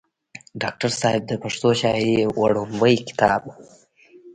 [0.61, 3.41] ډاکټر صېب د پښتو شاعرۍ وړومبے کتاب